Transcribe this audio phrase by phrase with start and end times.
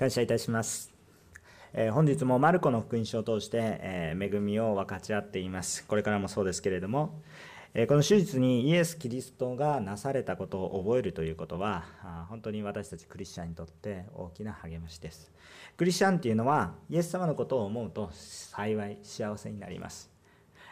[0.00, 0.94] 感謝いたします。
[1.74, 5.86] え、本日もマルコの福音書を通して、え、恵みを分かち合っています。
[5.86, 7.20] これからもそうですけれども、
[7.74, 11.84] え、この手術にイエス・キリストがなされたことを覚えるということは、
[12.30, 15.30] 本当に私たちクリスチャンにとって大きな励ましです。
[15.76, 20.10] クリスチャンっていうのは、イエス様のことを思うと幸い、幸せになります。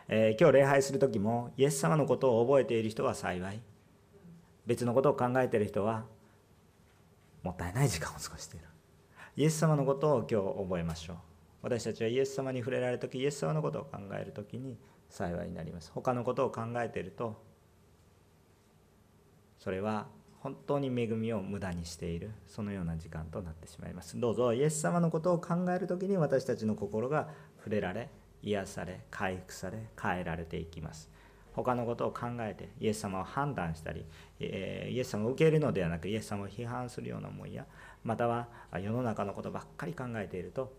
[0.09, 3.61] え今日礼拝する時も、イエス様のことを覚えている人は幸い、
[4.65, 6.07] 別のことを考えている人は、
[7.43, 8.68] もったいない時間を過ごしている。
[9.39, 11.17] イエス様のことを今日覚えましょう。
[11.63, 14.77] 私たちはイエス様に触れられる時イエス様のことを考える時に
[15.09, 15.93] 幸いになります。
[15.95, 17.41] 他のことを考えていると
[19.61, 20.09] それは
[20.41, 24.19] 本当に恵みを無駄にしているそのような時間となってしまいます。
[24.19, 28.11] どうぞイエス様のことを考える時に私たちの心が触れられ
[28.43, 31.09] 癒され回復され変えられていきます。
[31.53, 34.05] 他のことを考えてイエス様を判断したり、
[34.41, 37.67] えイエス様を受けるのではなくイエス様を批判するような思いや
[38.09, 40.73] または世の中のことばっかり考えていると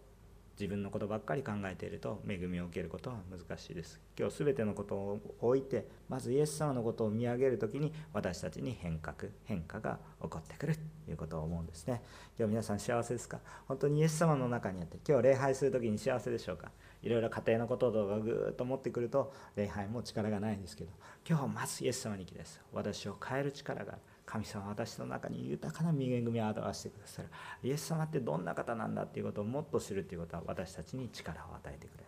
[0.60, 4.00] 自分のことばっかり考えていると恵みを受けることは難しいです。
[4.18, 12.02] 今日全てのことを置いてまずイエス様のことを見上げる時に私たちに変革変化が起こってくるということを思うんですね。
[12.38, 13.40] 今日皆さん幸せですか？
[13.68, 16.72] 本当にイエス様の中にあって今日礼拝する時に幸せでしょうか？
[17.04, 20.90] いろいろ家庭のこととかぐーっと持ってくると礼拝も力がないんですけど
[21.30, 22.60] 今日まずイエス様に来です。
[22.74, 24.02] 私を変える力がある。
[24.30, 27.30] 神様私の中に豊かな恵みを表してくださる。
[27.64, 32.06] イエス様ってどんな方なんだっていうことをもっと知るということは私たちに力を与えてくれる。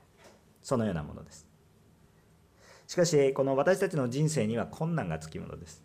[0.62, 1.48] そのようなものです。
[2.86, 5.84] しかしこの私たちの人生には困難がつきものです。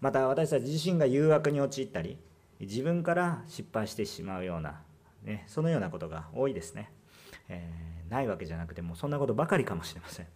[0.00, 2.16] また私たち自身が誘惑に陥ったり
[2.58, 4.80] 自分から失敗してしまうような、
[5.24, 6.90] ね、そのようなことが多いですね、
[7.48, 10.26] えー、ないわけじゃなくてもそんなことばかりかもしれません。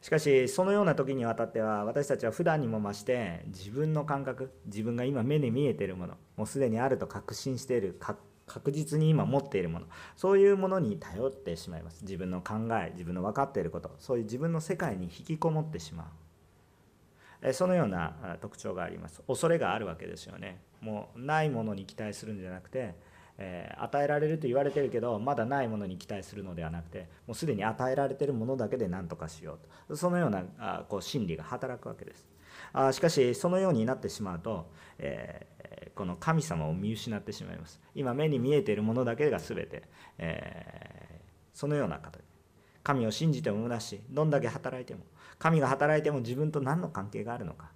[0.00, 7.98] しかしそのような時にわたっては私たちは普段にも増して自分の感覚自分が今目に見えているものもうすでにあると確信している
[8.46, 12.02] 確実に今持っているものそういうものに頼ってしまいます。
[12.02, 16.04] 自分の考え自分の分かっていることそういう自分の世界に引きこもってしま
[17.42, 17.52] う。
[17.52, 19.22] そのような特徴があります。
[19.26, 20.60] 恐れがあるわけですよね。
[20.80, 22.94] もうないものに期待するんじゃなくて
[23.38, 29.58] えー、与えられると言われてるけどまだないものに期待するのではなくてもうすでに与えられてるものだけで何とかしよう
[29.88, 29.96] と。
[29.96, 32.26] そのようなあこう心理が働くわけです。
[32.72, 37.80] あしかしそのようになってしまうと、えー、この神様を見失ってしまいます。
[37.94, 39.82] 今目に見えているものだけが全て、
[40.18, 42.20] えー、そのような形
[42.82, 45.00] 神を信じても虚しどんだけ働いても。
[45.38, 47.70] 神が働いても自分と何の関係があるのか。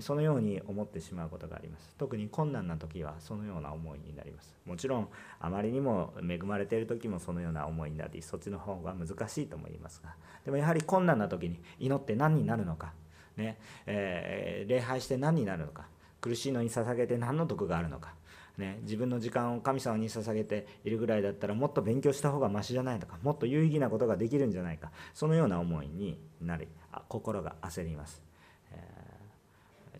[0.00, 1.94] そのように思ってしまうことがあります。
[1.98, 4.54] 特に困難な時はそのような思いになります。
[4.64, 5.08] もちろん
[5.40, 10.14] あまりにも恵まれている時もそのような思いになりそっちの方が難しいと思いますが。
[10.44, 12.92] でもやはり困難な時に祈って何になるのか、
[13.36, 13.58] ね。
[13.86, 15.86] えー、礼拝して何になるのか。
[16.20, 18.14] 苦しいのに捧げて何の得があるのか。
[18.58, 23.18] ね、自分の時間を神様に捧げているぐらいだったらもっと勉強した方がましじゃないのか。
[23.22, 24.90] もっと有意義なことができるんじゃないか。
[25.14, 26.68] そのような思いになり
[27.08, 28.22] 心が焦ります。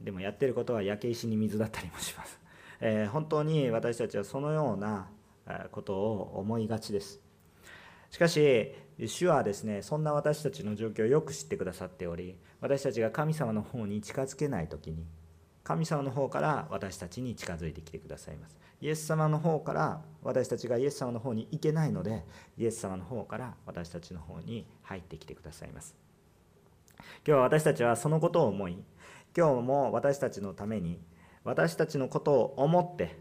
[0.03, 2.41] でもやってることは焼け石に水だったりもします、
[2.81, 5.09] えー、本当に私たちはそのような
[5.71, 7.21] ことを思いがちです。
[8.11, 15.07] しかし主はですねそんな私たちの状況をよく知ってくださっており私たちが神様の方に近づけない時に
[15.65, 18.59] 神様の方から私たちに近づいてきてくださいます。
[18.81, 22.25] イエス様の方から私たちがイエス様の方に行けないので
[22.59, 25.95] イエス様の方から私たちの方に入ってきてくださいます。
[26.99, 28.77] 今日は私たちはそのことを思い
[29.37, 31.00] 今日も私たちのために
[31.44, 33.19] 私たちのことを思って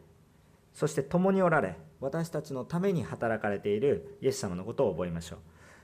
[0.73, 5.39] そして共におられ私たちのために働かれているイエス様のことを覚えましょう。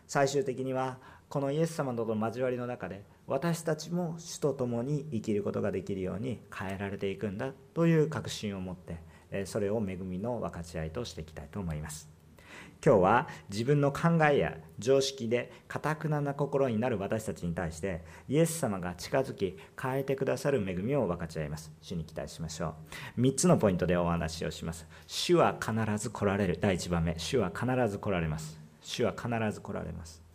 [0.07, 0.97] 最終的には
[1.29, 12.16] このイエス様との交わりの中で私たちも主と共に生きることができるように変えられていくんだという確信を持ってそれを恵みの分かち合いとしていきたいと思います。
[12.85, 21.71] 今日は自分の考えや常識でかたくなな心になる私たちに対してイエス様が近づき変えてくださる恵みを分かち合います。
[21.81, 22.75] 主に期待しましょ
[23.17, 23.21] う。
[23.21, 24.87] 3つのポイントでお話をします。
[25.07, 26.57] 主は必ず来られる。
[26.59, 27.15] 第1番目。
[27.17, 28.59] 主は必ず来られます。
[28.81, 30.26] 主は必ず来られます。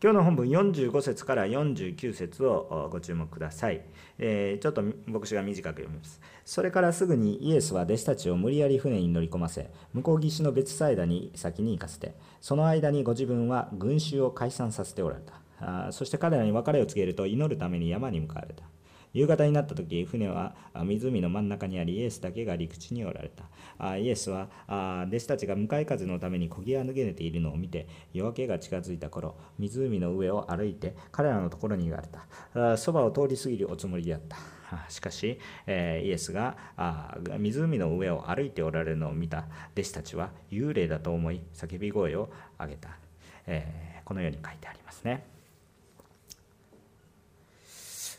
[0.00, 3.82] 今日の本文45節から49節をご注目ください、
[4.18, 6.20] えー、ちょっと牧師が短く読みます。
[6.44, 15.32] それからすぐにイエスは弟子たちを無理やり船に乗り込ませ向こう岸の別サイダに先に行かせてその間にご自分は群衆を解散させておられた。
[15.60, 18.62] あそして彼らに別れを告げると祈るために山に向かわれた。
[19.12, 23.44] 夕方になった時船は湖の真ん中にありイエスだけが陸地におられた。
[23.78, 32.76] あイエスはあ弟子たちが向かい風のために漕ぎ抜けているのを見て夜明けが近づいた頃湖の上を歩いて彼らのところに言われた。
[32.76, 34.36] そばを通り過ぎるおつもりであった。
[34.90, 39.46] しかし、えー、イエスがあ湖の上を歩いておられるのを見た。
[39.72, 42.90] 弟子たちは幽霊だと思い叫び声を上げた、
[43.46, 45.37] えー、このように書いてありますね。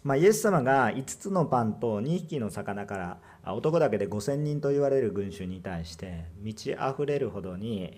[0.04, 3.18] まあ、イエス様が5つのパンと2匹の魚から
[3.54, 7.92] 男だけで5,000人と言われる群衆に対して満ち溢れるほどに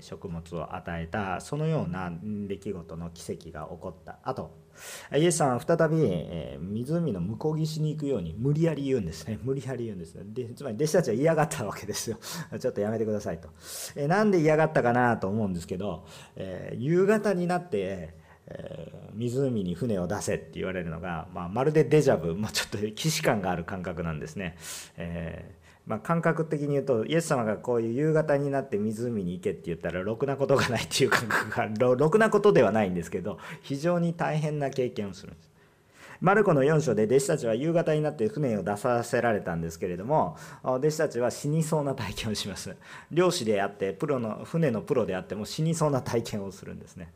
[0.00, 4.18] 食物を与えたそのような出来事の奇跡が起こった。
[4.22, 4.50] 後
[5.16, 5.96] イエス様は再び
[6.60, 9.38] 湖の向こう岸に行くように無理やり言うんですね。
[9.42, 12.18] 無理やり言うんですでつまり弟子たちは嫌がったわけですよ。
[12.58, 13.48] ちょっとやめてくださいと。
[14.06, 16.06] なんで嫌がったかなと思うんですけど
[16.74, 18.14] 夕方になって
[18.50, 24.56] えー、湖に船を出せって言われるのが、まあ、まるでデジャブ、 まあ、ちょっと既視感がある感覚なんですね。
[24.96, 31.64] えーまあ、感覚的に言うとイエス様がこういう夕方になって湖に行けって言ったらろくなことがないっていう感覚が
[31.96, 35.48] ろくなことではないんですけど非常に大変な経験をするんです。
[36.20, 42.76] マルコの4章で弟子たちは夕方になって船を出させられたんですけれども弟子たちは死にそうな体験をします
[43.12, 47.12] 漁師であってプロの船のプロであっても死にそうな体験をするんですね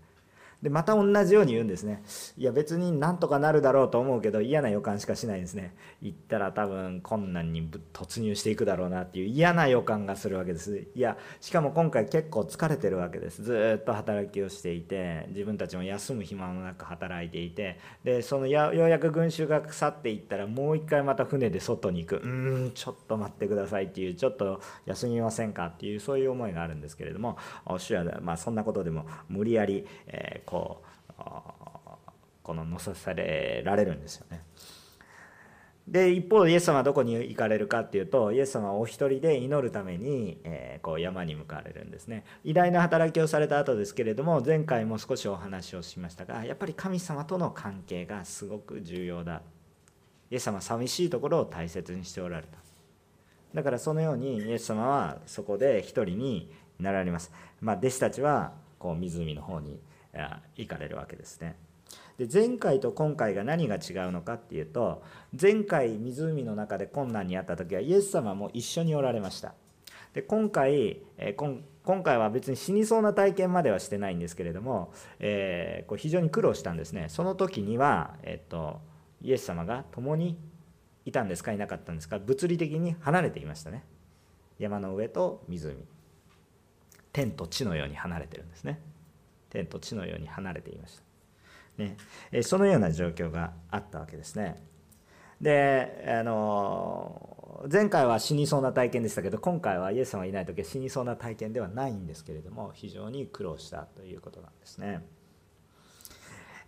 [0.62, 2.02] でまた同じように言うんですね。
[2.38, 5.74] いや別になんとかなるだろうと思うけど嫌な予感しかしないですね。
[6.00, 10.86] 行ったら多分困難に突入していくだろうなっていう嫌な予感がするわけです。
[10.94, 13.42] いやしかも今回結構疲れてるわけです。
[13.42, 22.16] ずっと働きをしていて自分たちも休む暇もなく働いていてでそのようやく群衆が去っていったらもう一回また船で外に行く。
[22.16, 27.36] うーんちょっと待ってくださいっていうちょっと休みませんかっていうそういう思いがあるんですけれども
[27.78, 31.22] 主はまあそんなことでも無理やり、えーこう
[32.42, 34.42] この乗せされられるんですよね。
[35.88, 42.24] で一方イエス様はどこに行かれるかっていうとイエス様はお一人で祈るために、えー、こう山に向かわれるんですね。
[42.44, 49.40] 偉大な働きをされた後ですけれども前回も少しお話をしましたがやっぱり神様との関係がすごく重要だ。
[50.30, 52.58] イエス様は寂しいところを大切にしておられた。
[53.54, 59.78] だからそのようにイエス様はそこで一人になられます、まあ、弟子たちはこう湖の方に
[60.56, 61.56] 行かれるわけですね。
[62.18, 65.02] で前回と今回が何が違うのかっていうと
[65.38, 69.54] 前回湖の中で困難にあった時はイエス様も一緒におられました。
[70.12, 77.06] で今回、え今回は別に死にそうな体験まではしてないんですけれども、えー、こう非常に苦労したんですね。
[77.08, 78.80] その時には、えっと、
[79.22, 80.38] イエス様が共に
[81.06, 83.84] いたんですかいなかったんですか物理的に離れていましたね。
[84.58, 85.84] 山の上と湖。
[87.12, 88.80] 天と地のように離れてるんですね。
[89.52, 91.96] 天と地のように離れていました、ね、
[92.42, 94.62] そのような状況があったわけですね
[95.42, 105.04] であの前回は死にそうな体験でしたけど今回はイエス様がいない時は死にそうな体験ではないんですけれども非常に苦労したということなんですね。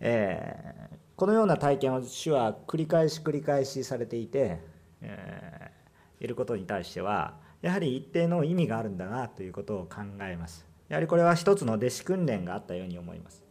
[0.01, 4.59] えー、このような体験を主は繰り返し繰り返しされていて、
[5.01, 10.74] えー、いることに対してはやはり一定の意味があるんだなということを考えます。
[10.87, 13.43] やはりこれは一つの弟子訓練があったように思います。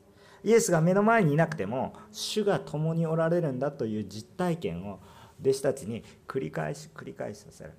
[0.44, 5.00] イエスが目の前にいなくても主が共におられるんだという実体験を
[5.40, 7.72] 弟子たちに繰り返し繰り返しさせる。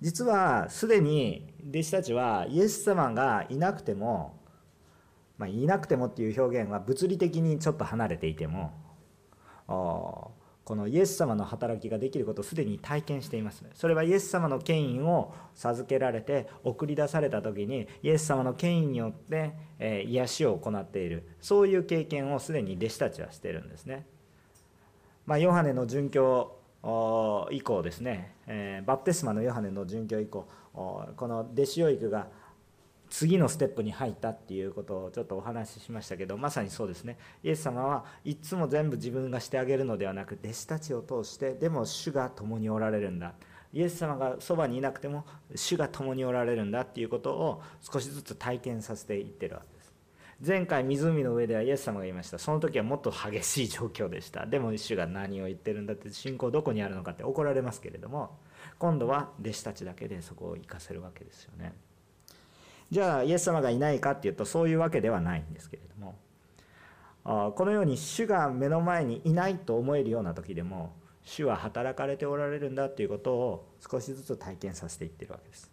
[0.00, 4.38] 実はすでに弟子たちはイエス様がいなくても、
[5.38, 8.72] まあ、いなくてもっていう表現は物理的にちょっと離れていても
[10.66, 13.64] このイエス様の働きができることをすでに体験しています。
[13.72, 21.28] それはイエス様の権威を授けられて送り出された時にイエス様の権威によって、え癒しを行っている。
[21.40, 24.06] そういう経験をすでに弟子たちはしてるんですね、
[25.24, 26.58] まあ、ヨハネの殉教
[27.52, 32.26] 以降ですね、えバプテスマのヨハネの殉教以降この弟子養育が
[33.16, 37.16] 次のステップに入ったっていうことをちょっとお話ししましたけどまさにそうですね。
[37.42, 43.32] イエス様はいつも全部自分がしてあげるのではなく弟子たちを通してでも主が共におられるんだ。
[43.72, 49.94] イエス様がそばにいなくても主が共におられるんだっていうことを少しずつ体験させていってるわけです。
[50.46, 52.38] 前回湖の上ではイエス様がいました。
[52.38, 54.44] その時はもっと激しい状況でした。
[54.44, 58.36] でも主が何を言ってるんだって信仰どこにあるのかって怒られますけれども
[58.78, 61.72] 今度は弟子たちだけでそこを生かせるわけですよね。
[62.90, 70.92] じゃあイエス様がいないかっていうとそういうわけではないんですけれどもこのように主が目の前にいないと思えるような時でも
[71.24, 75.72] 主は働かれておられるんだということを少しずつ体験させていってるわけです。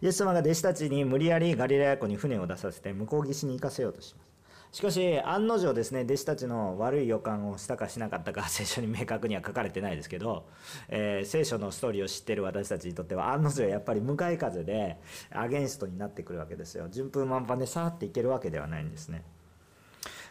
[0.00, 4.33] イエス様が弟子たちに無理やりガリラヤ湖に船を出させて向こう岸に行かせようとします。
[4.74, 10.48] しかし案の定ですね弟子たちの悪い予感をしたかしなかったか聖書に明確には書かれてないですけど、
[10.88, 14.98] えー、聖書のストーリーを知ってる私たちにとっては案の定やっぱり向かい風で
[15.30, 19.22] アゲンストになってくるわけですよ順風満帆でさーっていけるわけではないんですね、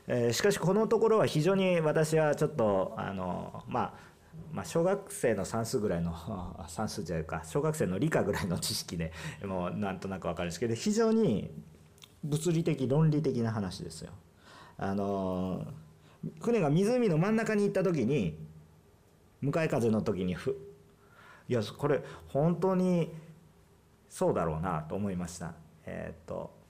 [0.08, 4.14] えー、しかしこのところは非常に私はちょっとあのまあ
[4.52, 6.14] まあ、小学生の算数ぐらいの
[6.68, 9.14] 算数じゃないか小学生の理科ぐらいの知識で
[9.46, 11.50] もうなんとなく分かるんですけど非常に
[12.26, 14.12] 物理的論理的な話ですよ。
[14.78, 15.66] あの
[16.42, 18.38] 船が湖の真ん中に行った時に
[19.42, 20.58] 向かい風の時にふ
[21.50, 23.12] いやこれ本当に
[24.10, 25.54] そうだろうなと思いました。
[25.86, 26.64] えー、っと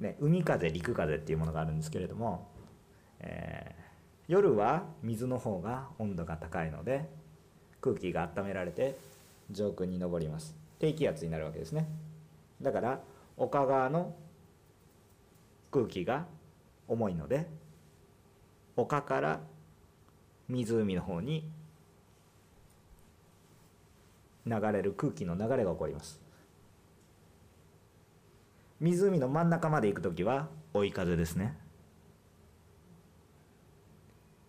[0.00, 2.48] ね、海風陸風っていうものがあるんですけれども、
[3.20, 7.06] えー、夜は水の方が温度が高いので
[7.82, 8.96] 空気が温められて
[9.50, 11.86] 上空に上ります低気圧になるわけですね
[12.62, 13.00] だから
[13.36, 14.14] 丘側の
[15.70, 16.24] 空気が
[16.90, 17.46] 重いので
[18.76, 19.40] 丘から
[20.48, 21.48] 湖の方に
[24.44, 26.20] 流れる空気の流れが起こります。
[28.80, 31.56] 湖の真ん中まで行く時は追い風ですね。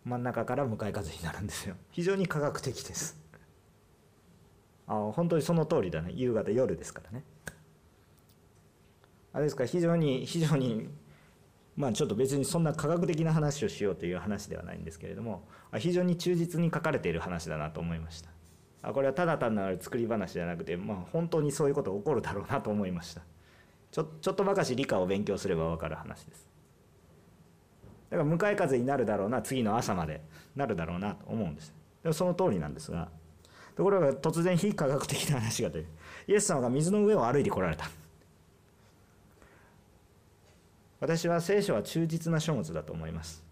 [0.03, 1.75] 真ん中から向かい風になるんですよ。
[1.91, 3.19] 非常に科学的です。
[4.87, 6.11] あ本当にその通りだね。
[6.15, 7.23] 夕方夜ですからね。
[9.33, 10.89] あれですから非常に非常に
[11.75, 15.47] まあちょっと別にそんな科学的な話をしようという話ではないんですけれども
[15.77, 18.29] 非常に忠実に書かれている話だなと思いました。
[18.83, 23.21] あこれはただ単なる作り話じゃなくて、まあ、本当にそういうこと起こるだろうなと思いました。
[23.91, 26.49] ちょちょっとばかし理科を勉強すれば分かる話です。
[28.09, 30.21] だから向かい風になるだろうな次の朝まで
[30.55, 31.73] なるだろうなと思うんです。
[32.01, 33.09] でもその通りなんですが
[33.75, 35.87] ところが突然非科学的な話が出る。
[36.27, 37.89] イエス様が水の上を歩いてこられた。
[41.01, 43.43] 私は聖書は忠実な書物だと思います。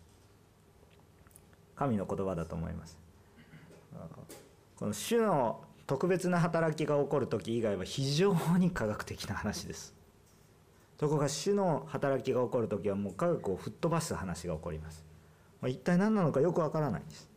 [1.75, 2.97] 神の言葉だと思います。
[4.77, 9.95] この主の特別な働きが起こる時以外は非常に科学的な話です。
[10.99, 15.03] ところが主の働きが起こる時はもう科学を吹っ飛ばす話が起こります。
[15.65, 17.27] 一体何なのかよくわからないんです。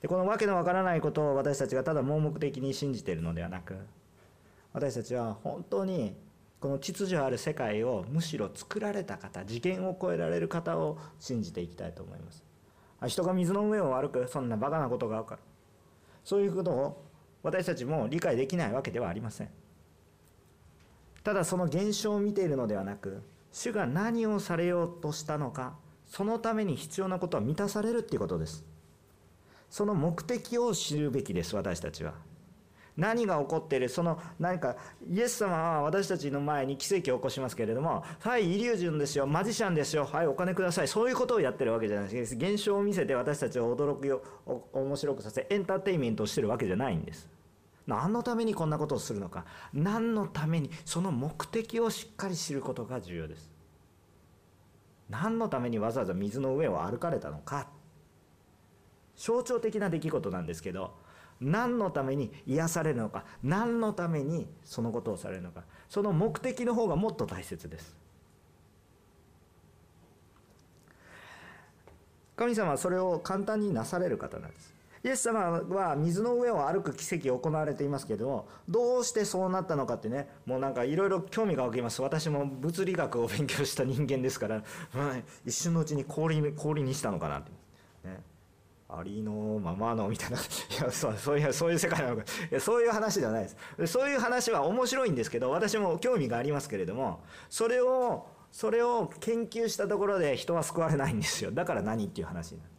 [0.00, 3.76] でこのわけのわからないことを私たちがただ盲目的に信じているのではなく
[4.72, 6.14] 私たちは本当に
[6.60, 12.44] この秩序ある世界をむしろ作られた方次元を超えられる方を信じていきたいと思います。
[13.06, 15.40] 人が水の上を歩くそんなバカなことが分かる
[16.22, 17.02] そういうことを
[17.42, 19.48] 私たちも理解できないわけではありません。
[21.24, 25.74] ただその現象を見ているのではなく主が何をされようとしたのか
[26.06, 28.64] そのために必要なことは満たされるっていうことです。
[29.70, 32.29] その目的を知るべきです私たちは。
[32.96, 34.76] 何が起こっているその何か
[35.10, 42.34] イエス様は私たちの前に奇跡を起こしますけれどもはいイリュージョンですよマジシャンですよはいお金くださいそういうことをやってるわけじゃないです。
[42.34, 44.22] 現象を見せて私たちを驚くよ
[44.72, 47.28] 面白くさせエンターテインメントをしてるわけじゃないんです。
[47.86, 49.44] 何のためにこんなことをするのか。
[49.72, 53.50] 何のためにその目的をしっかり知ることが重要です。
[55.08, 57.68] 何のためにわざわざ水の上を歩かれたのか。
[59.16, 60.94] 象徴的な出来事なんですけど
[61.40, 67.98] 何のために癒されるのか何のためにそのことをされるのかその目的の方がもっと大切です。
[72.36, 74.74] 神様はそれを簡単になされる方なんです。
[75.02, 82.02] イエス様は水の上を歩く奇跡を行われていますけれどもどうしてそうなったのかってねもうなんかいろいろ興味が湧きます。
[82.02, 84.62] 私も物理学を勉強した人間ですから、
[85.46, 87.50] 一瞬のうちに氷に氷にしたのかなって、
[88.08, 88.20] ね、
[88.92, 90.36] ありのままのみたいな。
[90.38, 90.40] い
[90.82, 92.22] やそうそういうそういう世界なのか。
[92.22, 93.56] いやそういう話ではないです。
[93.86, 101.52] そういう話は面白いんですけど私も興味がありますけれどもそれをそれを研究したところで人は救われないんですよ。
[101.52, 102.70] だから何っていう話になる。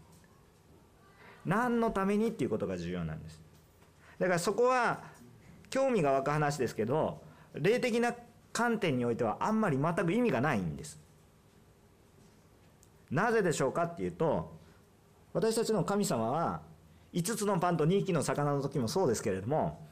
[1.45, 3.41] 何のためにっていうことが重要なんです。
[4.19, 5.03] だからそこは
[5.69, 7.21] 興味が湧く話ですけど
[7.53, 8.13] 霊的な
[8.53, 10.99] 観点においてはあんまり全く意味がないんです。
[13.09, 14.53] なぜでしょうかっていうと
[15.33, 16.61] 私たちの神様は
[17.13, 19.85] 5つのパンと2匹の魚の時もそうですけれども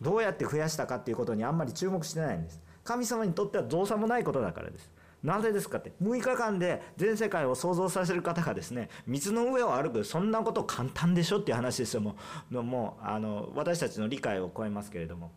[0.00, 2.60] どうやって増やしたかっていうことにあんまり注目してないんです。
[2.84, 4.90] 神様にとってはどうさもないことだからです。
[5.22, 12.00] なぜですかって6日間で全世界を創造させる方がですね水の上を歩くそんなこと簡単でしょっていう話ですよ。
[12.00, 12.16] も
[12.50, 15.30] うもうあの私たちの理解を超えますけれども。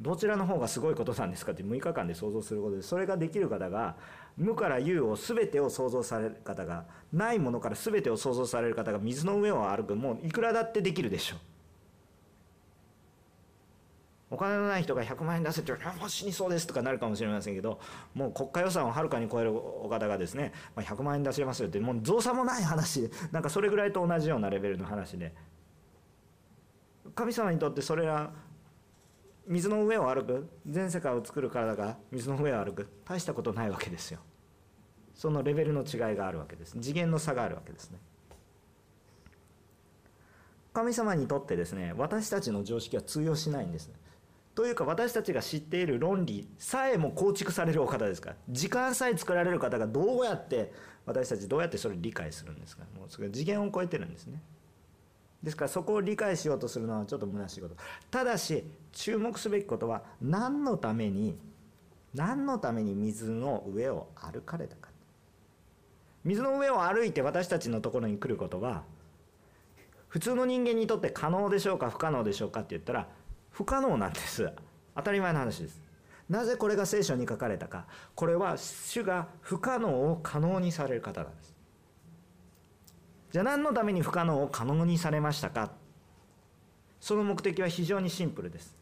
[0.00, 3.94] どちらの方がすごいことなんですかって6日間で想像することでそれができる方が
[4.36, 11.38] 無から有を全てを想像される方がないものから全てを想像される方が水の上を歩くもういくらだってできるでしょう。
[14.32, 17.78] お金のない人が100万円出せって言われもう死にそうですとかなるかもしれませんけど
[18.14, 25.34] もう国家予算をはるかに超えるお方がですね、まあ、100万円出せますよってもう増産もない話なんかそれぐらいと同じようなレベルの話で。
[27.14, 28.30] 神様にとってそれは
[29.46, 30.48] 水の上を歩く。
[30.66, 32.88] 全世界を作る体が水の上を歩く。
[33.04, 34.20] 大したことないわけですよ。
[35.14, 36.72] そのレベルの違いがあるわけです。
[36.80, 37.98] 次元の差があるわけですね。
[40.72, 43.90] 神様にとってですね私たちの常識は通用しないんです
[44.54, 48.36] というか私たちが知っている論理さえも構築されるお方ですから。
[48.48, 50.72] 時間さえ作られる方がどうやって
[51.06, 52.84] 私たちどうやってそれを理解するんですか。
[52.98, 54.42] もうそれ次元を超えてるんですね。
[55.42, 57.76] ですからそこを理解しようとするのはちょっと虚しいこと。
[58.10, 61.36] ただし注目すべきことは何のために
[62.14, 64.90] 何のために水の上を歩かれたか。
[66.24, 68.84] 水の上を歩いて私たちのところに来ることは
[70.08, 73.08] 普通の人間にとって可能でしょうか不可能でしょうかって言ったら
[73.50, 74.50] 不可能なんです。
[74.94, 75.80] 当たり前の話です。
[76.28, 77.86] なぜこれが聖書に書かれたか。
[78.14, 81.51] これは主が不可能を可能にされる方なんです。
[83.32, 85.72] じゃあ何のために不可能を可能にされましたか？
[87.00, 88.76] その目的は非常にシンプルです。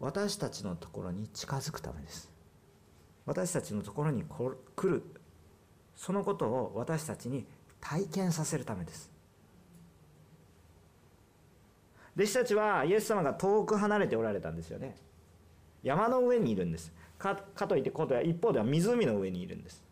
[0.00, 2.28] 私たちのところに近づくためです。
[3.24, 5.02] 私たちのところに来る
[5.94, 7.46] そのことを私たちに
[7.80, 9.10] 体験させるためです。
[12.16, 14.96] 弟子たちはイエス様が遠く離れておられたんですよね。
[15.84, 16.92] 山の上にいるんです。
[17.16, 19.84] かかといって今度は一方では湖の上にいるんです。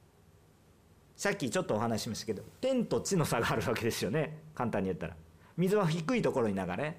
[1.19, 4.39] さっきちょっとお話ししましたけど天と地の差があるわけですよね。
[4.55, 5.17] 簡単に言ったら。
[5.57, 6.97] 水は低いところに流れ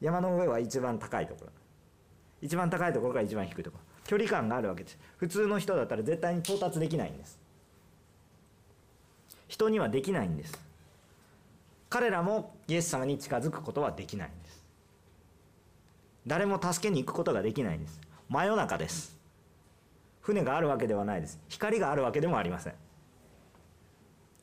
[0.00, 1.52] 山の上は一番高いところ。
[2.40, 3.84] 一番高いところが一番低いところ。
[4.06, 4.98] 距離感があるわけです。
[5.18, 7.38] 普通の人だったら絶対に到達できないんです。
[9.46, 10.58] 人にはできないんです。
[11.90, 14.64] 彼らもイエス様に近づくことはできないんです。
[16.26, 18.00] 誰も助けに行くことができないんです。
[18.30, 19.19] 真夜中です。
[20.20, 21.40] 船があるわけではないです。
[21.48, 22.74] 光があるわけでもありません。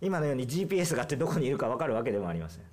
[0.02, 2.64] 今のように GPS があってどこにいるか分かるわけでもありません。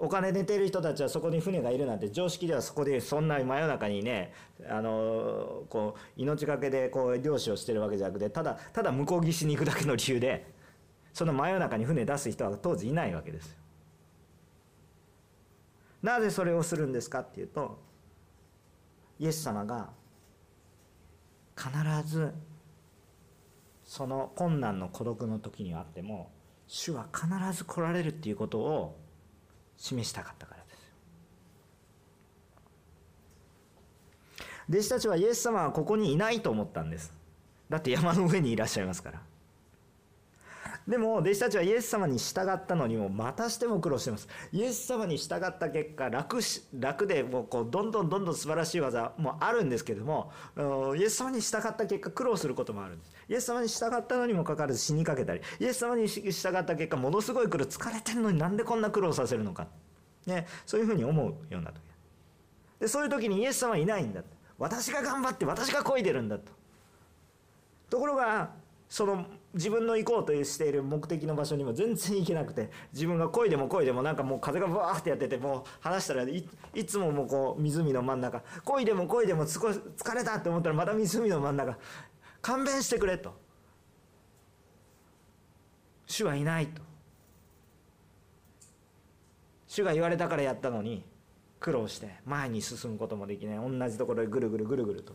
[0.00, 4.32] お金寝てる人たちはそこに船がいるなんて常識ではそこでそんな真夜中にね
[4.68, 10.46] あのこう命がけでこう漁師をしてるわけじゃなくてただただ向こう岸に行くだけの理由で
[11.12, 13.56] その真夜中に船出す人は当時いないわけです。
[16.00, 17.80] なぜそれをするんですかっていうと
[19.18, 19.90] イエス様が
[21.58, 22.32] 必ず
[23.84, 26.30] その困難の孤独の時にあっても
[26.68, 29.00] 主は必ず来られるっていうことを
[29.76, 30.78] 示したかったからです。
[34.68, 37.12] 弟子たちはイエス様はここにいないと思ったんです。
[37.70, 39.22] だって山の上にいらっしゃいますから。
[40.88, 44.26] でも弟子たちはイエス様に従ったのにもまたしても苦労してます。
[44.52, 50.32] イエス様に従った結果楽し楽でもうこうどんどんどんどん素晴らしい技もあるんですけども
[50.96, 53.12] イエス様に従った結果苦労することもあるんです。
[53.28, 59.66] イエス様に従ったのにもかかわらず死にかけたりイエス様に従った結果ものすごい苦労疲れてるのになんでこんな苦労させるのか、
[60.26, 61.82] ね、そういうふうに思うような時
[62.80, 64.22] でそういう時にイエス様はいないんだ。
[64.56, 66.50] 私が頑張って私が漕いでるんだと。
[67.90, 68.50] ところが
[68.88, 69.26] その
[69.58, 76.44] 自分の行こうとしている目的の場所にも全然行けなくて自分が漕いでも漕いでもなんかもう風がブワーってやっててもう話したらい
[76.86, 81.76] つももうこう湖の真ん中漕いでも漕いでも少し疲れたって思ったらまた湖の真ん中
[82.40, 83.34] 勘弁してくれと。
[86.06, 86.80] 主はいないと。
[89.66, 91.04] 主が言われたからやったのに
[91.58, 93.58] 苦労して前に進むこともできない。
[93.58, 95.14] 同じところでぐるぐるぐるぐると。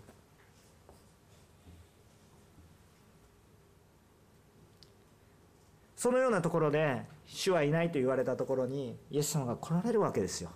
[6.04, 10.50] そのようなところで主はいないと言われたところにイエス様が来られるわけですよ。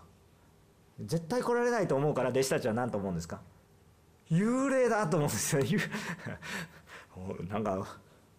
[1.00, 3.40] 絶対来られないと思うから弟子たちは何と思うんですか？
[4.30, 5.64] 幽霊だと思うんですよ。
[7.48, 7.88] なんか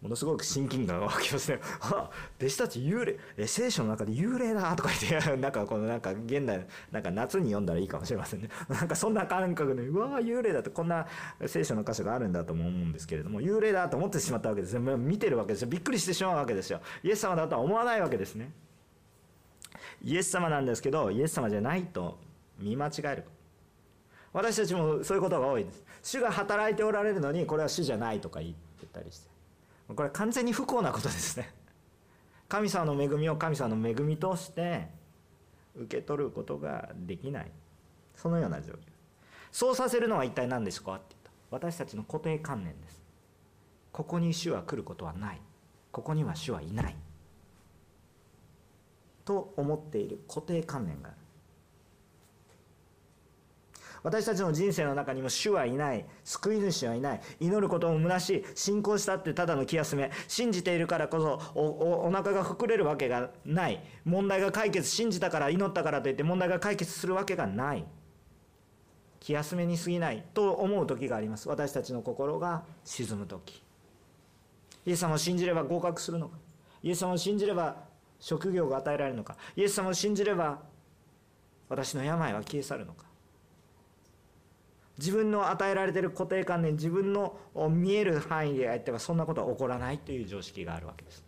[0.00, 1.60] ものすごく親近感が湧きますね。
[1.80, 2.08] あ
[2.38, 8.48] 弟子たち幽霊え聖書の中で幽霊だ とか言って なんかこのなんか現代なんか夏に読んだらいいかもしれませんね。
[8.68, 11.06] なんかそんな感覚でうわ幽霊だってこんな
[11.46, 14.80] 聖書の箇所があるんだと思うんですけれども幽霊だと思ってしまったわけですよ。
[14.80, 15.68] 見てるわけですよ。
[15.68, 16.80] びっくりしてしまうわけですよ。
[17.02, 18.52] イエス様だとは思わないわけですね。
[20.02, 22.18] イエス様なんですけどイエス様じゃないと
[22.58, 23.24] 見間違える。
[24.32, 25.84] 私たちもそういうことが多いです。
[26.02, 29.37] 主が働いておられるのにこれは主じゃないとか言ってたりして。
[29.94, 31.52] これ完全に不幸なことですね。
[32.48, 34.88] 神様の恵みを神様の恵みとして
[35.74, 37.50] 受け取ることができない。
[38.14, 38.78] そのような状況。
[39.50, 41.30] そうさせるのは一体何ですかって言った。
[41.50, 43.02] 私たちの固定観念です。
[43.92, 45.40] ここに主は来ることはない。
[45.90, 46.96] ここには主はいない。
[49.24, 51.18] と思っている固定観念がある。
[54.08, 67.84] 私たちの人生の中にも主はいない救い主はいない祈ることも虚しい信仰したってただの気休め信じているからこそおおお腹が膨れるわけがない問題が解決信じたから祈ったからといって問題が解決するわけがない。
[69.20, 71.50] 気休めに過ぎないと思う時があります。
[71.50, 73.62] 私たちの心が沈む時。
[74.86, 76.38] イエス様を信じれば合格するのか
[76.82, 77.76] イエス様を信じれば
[78.20, 80.62] 職業が与えられるのかイエス様を信じれば
[81.68, 83.07] 私の病は消え去るのか。
[84.98, 87.38] 自分の与えられてる固定観念自分の
[87.70, 91.24] 見える範囲でやってはそんなことは起こらないという常識があるわけです。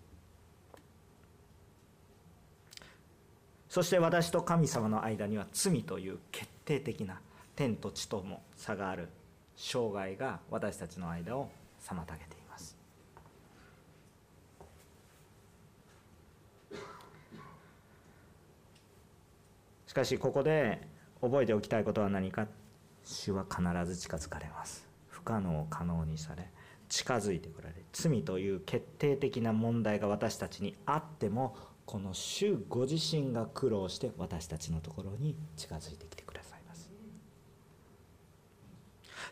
[3.68, 7.20] そして私と神様の間には罪という決定的な
[7.54, 9.08] 天と地とも差がある
[9.54, 11.48] 障害が私たちの間を
[11.80, 12.76] 妨げています。
[19.86, 20.80] しかしここで
[21.20, 22.48] 覚えておきたいことは何か。
[23.04, 24.88] 主は必ず近づかれます。
[25.08, 26.50] 不可能を可能にされ
[26.88, 36.90] 近づいてくられ罪という決定的な問題が私たちにあってもこの主ご自身が苦労して私たちのところに近づいてきてくださいます。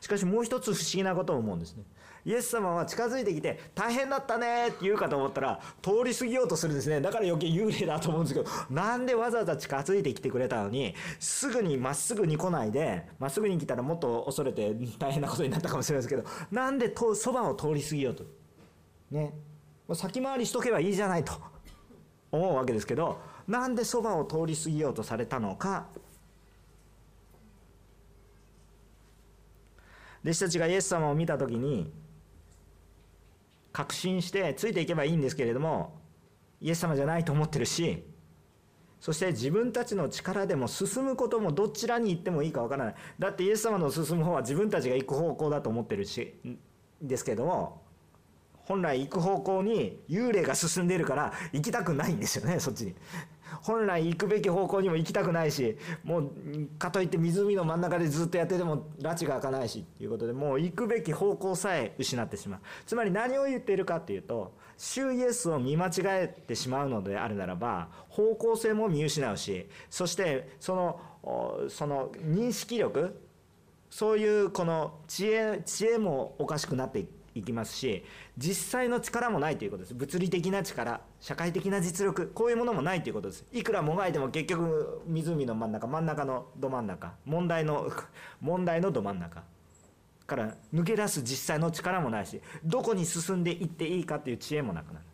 [0.00, 1.84] しかしもう一つ不思議なことを思うんですね。
[2.28, 7.00] イエス様は近づいてきて大変だったねって言うかと思ったら通り過ぎようとするんですね。
[7.00, 18.24] だから余計幽霊だと思うんですけどなんでわざわざ近づいてきてくれたのにすぐにまっすぐに来ないでまっすぐに来たらもっと恐れて大変なことになったかもしれないですけどなんでとそばを通り過ぎようと。
[19.10, 19.32] ね。
[19.94, 21.32] 先回りしとけばいいじゃないと。
[22.30, 25.86] 思うわけですけどなんでそばを通り過ぎようとされたのか。
[30.22, 31.90] 弟子たちがイエス様を見た時に
[33.78, 36.00] 確信してついていけばいいんですけれども
[36.60, 38.02] イエス様じゃないと思ってるし
[38.98, 42.94] そして自分たちの力でも進むこともどちらに行ってもいいかわからない。
[43.20, 46.34] だってイエス様の進む方は自分たちが行く方向だと思ってるし
[47.00, 47.82] ですけれども
[48.56, 52.96] 本来行く方向に幽霊が進んでいるから行きたくないんですよねそっちに。
[53.62, 56.30] 本来行くべき方向にも行きたくないしもう
[56.78, 62.60] かといって湖の真ん中でずっとやってても拉致が開かないしということでもう行くべき方向さえ失ってしまう。
[62.86, 73.20] つまり何を言っているかっていうと主イエスを見間違えてしまうのであるならば方向性も見失うしそしてそのその認識力
[73.90, 77.17] そういうこの知恵知恵もおかしくなっていく。
[77.38, 78.04] いきますし
[78.36, 79.94] 実際の力もないということです。
[79.94, 83.44] 物理的な力社会的な実力こういうものもないということです。
[83.52, 87.90] いくらもがいても結局湖の真ん中真ん中のど真ん中問題の
[88.40, 89.42] 問題のど真ん中。
[90.26, 95.06] から抜け出す実際の力もないしどこに進んでいっていいかっていう知恵もなくなる。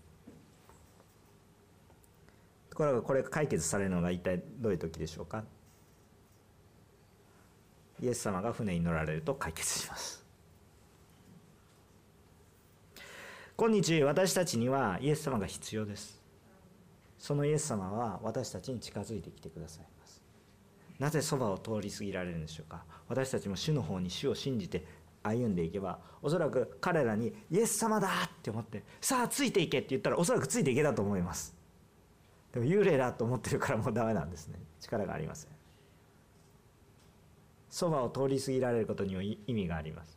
[2.71, 5.45] ところがこれ解決されるのが一体どういう時でしょうか。
[8.01, 10.24] イエス様が船に乗られると解決します。
[13.57, 16.21] 今日私たちにはイエス様が必要です。
[17.19, 20.23] そのイエス様は私たちに近づいてきてくださいます。
[20.99, 22.85] なぜそばを通り過ぎられるんでしょうか？
[23.09, 24.85] 私たちも主の方に主を信じて
[25.23, 31.55] 歩んでいけばおそらく彼らにイエス様だって思ってさあついていけって言ったらおそらくついていけたと思います。
[32.53, 34.59] でも幽霊だと思ってるからもうダメなんですね。
[34.81, 35.51] 力がありません。
[37.71, 40.14] そばを通り過ぎられることには意味があります。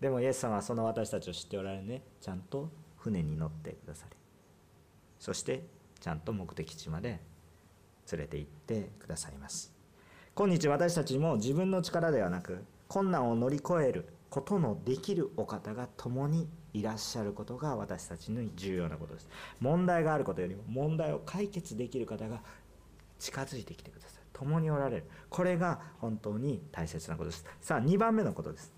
[0.00, 2.02] でもイエス様はその私たちを知っておられね。
[2.20, 4.16] ちゃんと船に乗ってくださり
[5.18, 5.64] そして
[6.00, 7.20] ちゃんと目的地まで
[8.10, 9.72] 連れて行ってくださいます。
[10.34, 19.28] 今日私たちも自分の力ではなく困難を乗り越えることのできるお方が共にいらっしゃることが私たちの重要なことです。
[19.60, 22.42] 問題があることよりも問題を解決できる方が
[23.18, 24.22] 近づいてきてください。
[24.34, 25.04] 共におられる。
[25.30, 27.44] これが本当に大切なことです。
[27.60, 28.75] さあ2番目のことです。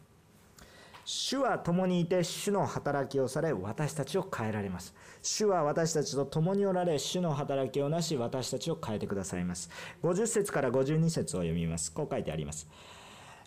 [1.10, 4.94] 主は共にいて主の働きをされ私たちを変えられます。
[5.22, 9.70] 主は私たちと共におられ主の働きをなし私たちを変えてくださいます。
[10.02, 11.90] 50節から52節を読みます。
[11.90, 12.68] こう書いてあります。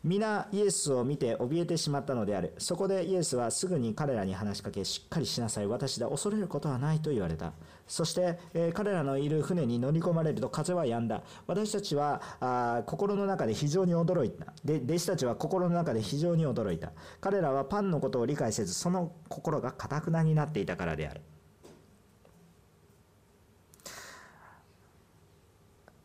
[0.03, 2.55] 皆イエスを見て怯えてしまったのである。
[2.57, 5.67] そこでイエスはすぐに彼らに話しかけしっかりしなさい。
[5.67, 7.53] 私だ恐れることはないと言われた。
[7.85, 11.21] そして、えー、彼らのいる船に乗り込まれると風は止んだ。
[11.45, 14.53] 私たちはあ心の中で非常に驚いた。
[14.65, 16.93] で弟子たちは心の中で非常に驚いた。
[17.19, 21.21] 彼らはパンのことを理解せずその心がかたくなになっていたからである。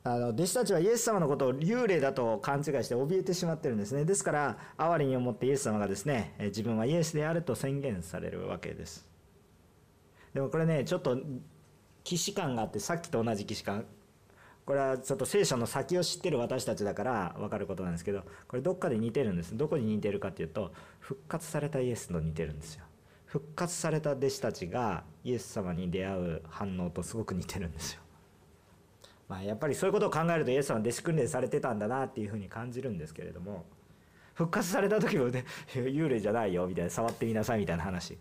[0.08, 4.04] あの弟子たちはイエス様のことを幽霊だと勘違いして怯えてしまってるんですね。
[4.04, 9.04] ですから哀れに思ってイエス様がですね自分はイエスであると宣言されるわけです。
[10.32, 11.18] でもこれねちょっと
[12.04, 13.84] 既視感があってさっきと同じ既視感。
[14.64, 19.56] これはちょっと聖書の先を知ってる私たちだから分かることなんですけどこれどっかで似てるんです。
[19.56, 22.84] どこに似てるかっていうと復活されたイエスと似てるんですよ。
[23.24, 28.02] 復活された弟子たちがイエス様に出会う反応とすごく似てるんですよ。
[29.28, 33.64] まあやっぱりそういうことを考えるとイエス様は弟子訓練されてたんだなっていうふうに感じるんですけれども
[34.34, 38.18] 復活された時もね 幽霊じゃないよみたいな触ってみなさいみたいな話。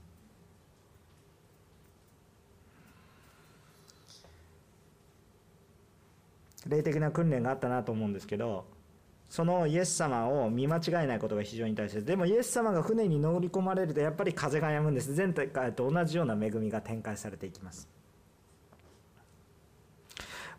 [6.67, 8.65] 霊的な訓練があったなと思うんですけど
[9.29, 15.11] そのイエス様を見間違えないことが非常に大切でもイエス様が船に乗り込まれるとやっぱり風が止むんです。
[15.11, 17.87] 前回と同じような恵みが展開されていきます。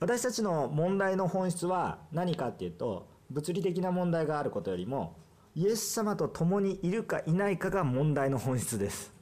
[0.01, 5.17] 私たちの問題の本質は何かっていうと物理的な問題があることよりも
[5.55, 9.15] イエス様と共にいるかいないかが問題の本質です。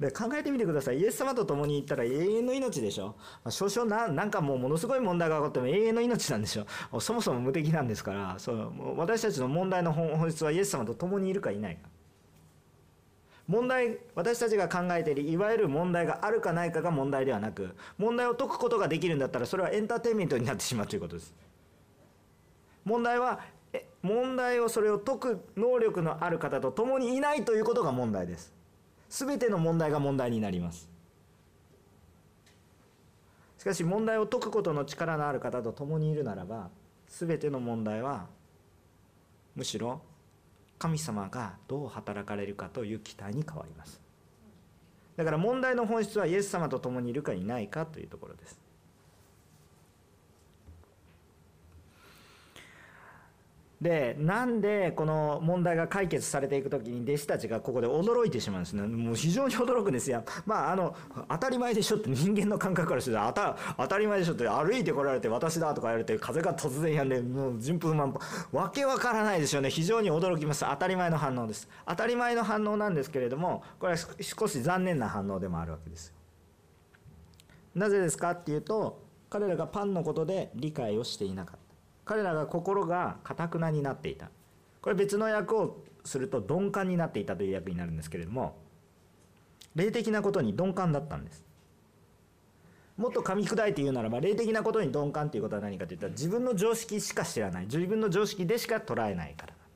[0.00, 0.98] で考えてみてください。
[0.98, 3.08] イエス様と共に行ったら永遠の命でしょ、
[3.44, 7.00] まあ、少々ななんかもうものすごい問題が起こっても永遠の命なんでしょ？
[7.00, 11.90] そもそも無敵なんですからそう私たちの問題の本質はイエス様と共にいるかいないか。
[13.50, 21.34] 問題私たちが考えているいわゆる問題があるかないかが問題ではなく問題を解くことができるんだったらそれはエンターテインメントになってしまうということです。
[22.84, 23.40] 問題は
[24.02, 28.54] 問題をそれを解く能力のある方と共にいないということが問題です。
[29.08, 30.88] 全ての問題が問題になります。
[33.58, 36.70] しかし問題を解くことの力のある方と共にいるならば
[37.08, 38.28] 全ての問題は
[39.56, 40.00] むしろ
[40.80, 44.00] 神様がどう働かれるかという期待に変わります。
[45.16, 48.59] だから問題の本質はイエス様と共にいるかいないかというところです。
[53.80, 58.82] でなんでこの問題が解決されていく時に弟子たちがここで驚いてしまうんですね。
[58.82, 60.22] もう非常に驚くんですよ。
[60.44, 60.94] まああの
[61.30, 68.20] 当たり前でしょって人間の感覚からして当た当たり前でしょって歩いてこられて私だとか言われて風が突然やんでもう順風満帆。
[68.52, 69.70] わけわからないですよね。
[69.70, 70.66] 非常に驚きます。
[70.68, 71.66] 当たり前の反応です。
[71.86, 76.12] 当たり前の反応なんですけれどもこれは少し残念な反応でもあるわけです。
[77.74, 81.59] なぜですかっていうと彼らがパンのことで理解をしていなかった。
[82.10, 84.30] 彼らが心がかたくなになっていた。
[84.82, 88.58] これ別の訳をすると鈍感になっていたという訳になるんですけれども
[89.76, 91.44] 霊的なことに鈍感だったんです。
[92.96, 97.66] もっと噛み砕いて言うならば霊的なことに鈍感ということは何かといったら自分の常識しか知らない。
[97.66, 99.70] 自分の常識でしか捉えないからなん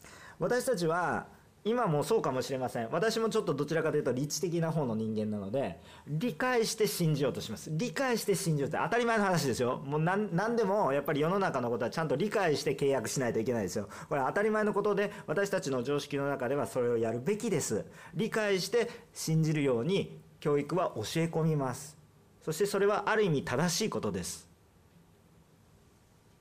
[0.00, 0.16] です。
[0.38, 1.26] 私たちは
[1.64, 2.88] 今もそうかもしれません。
[2.90, 7.70] 私もちょっとどちらかというと理知的な方の人間なので理解して信じようとします。
[7.72, 9.78] 理解して信じようって当たり前の話ですよ。
[9.86, 13.88] もう何でもやっぱり世の中のことはちゃんと理解して契約しないといけないですよ。
[14.08, 17.84] これ当たり前のことで私たちの常識の中ではそれをやるべきです。
[18.14, 21.96] 理解して信じるように教育は教え込みます。
[22.44, 24.48] そしてそれはある意味正しいことです。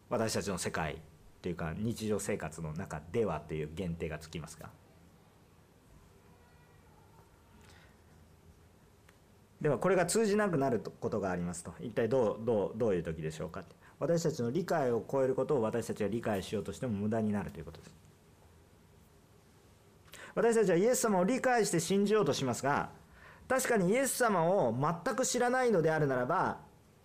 [0.09, 0.99] 私たちの世界
[1.43, 4.69] というか日常生活の中ではっていう限定がつきますが。
[9.61, 11.73] ではこれが通じなくなることがありますと。
[11.79, 13.63] 一体どうどうどういう時でしょうか
[13.99, 18.01] 私たちの理解を超えることを私たちが理解しようとしても無駄になるということです。
[20.33, 22.89] 私たちはイエス様を理解して信じようとしますが
[23.47, 26.59] 確かにイエス様を全く知らないのであるならば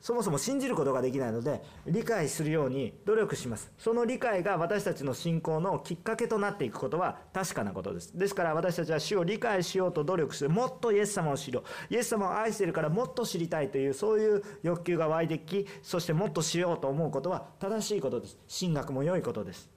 [0.07, 3.73] そもそも信じることができないので理解するように努力します。
[3.77, 8.16] その理解が私たちの信仰のきっかけとなっていくことは確かなことです。
[8.16, 10.51] ですから私たちは主を理解しようと努力する。
[10.51, 11.92] もっとイエス様を知ろう。
[11.92, 18.38] イエス様を愛しているからもっと知りたいというそういう欲求が湧いてきそしてもっとしようと思うことは正しいことです。
[18.61, 19.69] 神学も良いことです。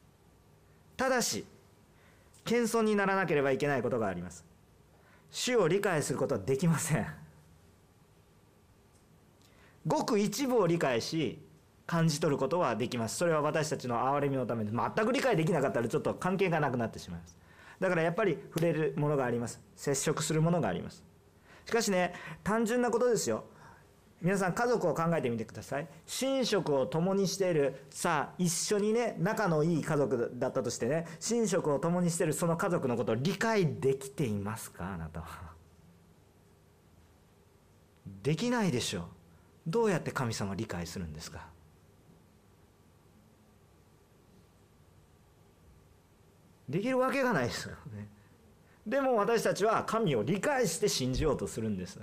[0.96, 1.44] ただし
[2.46, 4.46] 謙遜にならなければいけないことがあります。
[5.32, 7.29] 主を理解することはできません。
[9.90, 11.44] ごく一部を理解し
[11.88, 13.18] 感じ取ることはできます。
[13.18, 17.36] それは私たちの憐れみのためで全く理解できなかったらちょっと関係がなくなってしまいます。
[17.80, 19.60] だからやっぱり触れるものがあります。
[19.76, 21.04] 接触するものがあります。
[21.66, 23.44] しかしね単純なことですよ。
[24.22, 25.88] 皆さん家族を考えてみてください。
[26.22, 27.86] 寝食を共にしている。
[27.90, 32.34] さあ一緒にね仲のいい家族だったとしてね寝食を共にしている。
[32.34, 34.94] その家族のことを理解できていますか？
[34.94, 35.28] あなたは。
[38.22, 39.04] できないでしょう。
[39.68, 41.48] どうやって神様を理解するんですか？
[46.68, 48.08] できるわけがないですよね。
[48.86, 52.00] でも私たちは神を理解して信じようとするんです。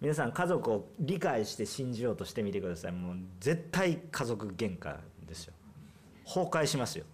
[0.00, 2.92] 皆さん家族を理解して信じようとしてみてください。
[2.92, 5.54] もう絶対家族喧嘩ですよ。
[6.24, 7.04] 崩壊しますよ。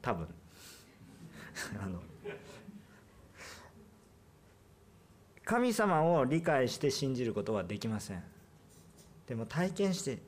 [0.00, 0.28] 多分。
[1.82, 2.00] あの
[5.48, 8.22] 神様を理解して信じることはできません。
[9.26, 10.18] でも体験して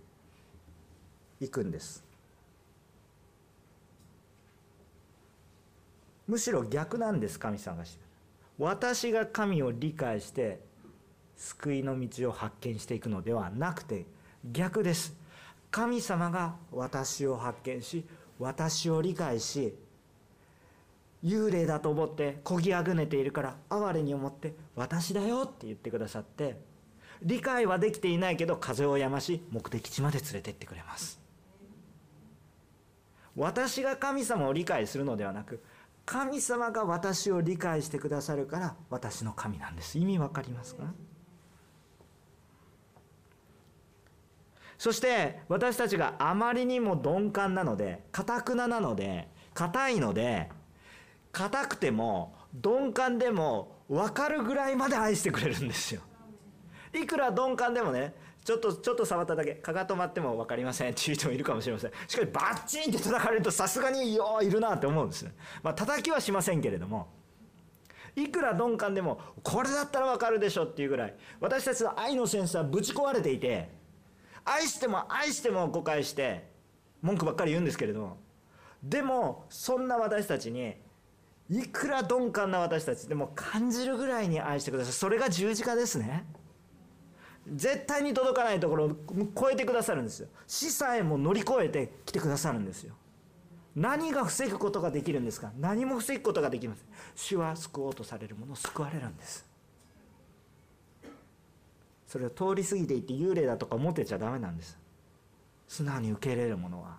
[1.43, 2.03] いくんです。
[6.27, 8.01] むしろ逆なんです神様がして。
[8.59, 10.59] 私が神を理解して
[11.37, 14.07] 救いの道を発見していくのではなくて
[14.51, 15.15] 逆です。
[15.71, 18.07] 神様が私を発見し
[18.39, 19.75] 私を理解し
[21.25, 26.57] 幽霊だと思ってこぎあぐねているから哀れに思って私だよって言ってくださって
[27.23, 31.21] 理解はできていないけど風をやまし目的地まで連れてってくれます。
[33.37, 35.63] 私が神様を理解するのではなく
[36.05, 39.99] 神様が私を理解してくださるから私の神なんです。
[39.99, 40.85] 意味わかりますか？
[44.79, 50.49] そして私たちがあまりにも鈍感なのでかたくななので硬いので
[51.33, 56.01] 硬くても鈍感でも分かるぐらいまで愛してくれるんですよ。
[56.93, 58.15] いくら鈍感でもね
[58.45, 61.91] ちょっとちょっと触っただけかが止まっても分かりませんっていう人もいるかもしれません。
[62.09, 65.33] しかしバッチンって叩かれるとさすがによいるなって思うんですね。
[65.63, 67.09] まあ叩きはしませんけれども
[68.17, 73.69] いくら鈍感でもこれだったら分かるでしょっていうぐらい私たちの愛のセンスはぶち壊れていて
[74.45, 76.49] 愛しても愛しても誤解して
[77.03, 78.17] 文句ばっかり言うんですけれども
[78.83, 80.75] でもそんな私たちに
[81.51, 84.93] いくら鈍感な私たちでも感じるぐらいに愛してください。
[84.93, 86.25] それが十字架ですね。
[87.53, 88.97] 絶対に届かないところを
[89.37, 90.29] 超えてくださるんですよ。
[90.47, 92.95] 死さえも乗り越えてきてくださるんですよ。
[93.75, 95.51] 何が防ぐことができるんですか？
[95.59, 96.85] 何も防ぐことができません。
[97.17, 99.45] 主は救おうとされるものを救われるんです。
[102.07, 104.79] それを通り過ぎていって幽霊だとか思ってちゃダメなんです。
[105.67, 106.99] 素直に受け入れるものは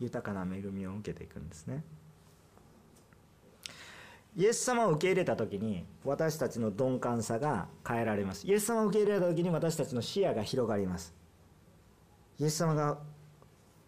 [0.00, 1.84] 豊かな恵みを受けていくんですね。
[4.36, 8.46] イエス様を受け入れた時に私たちの鈍感さが変えられます。
[8.46, 11.14] イエス様を受け入れた時に私たちの視野が広がります。
[12.38, 12.98] イエス様が